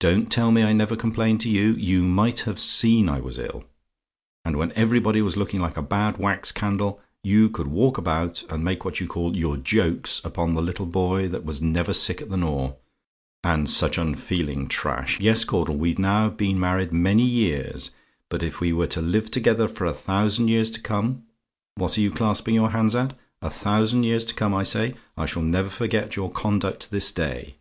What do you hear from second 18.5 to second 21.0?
we were to live together for a thousand years to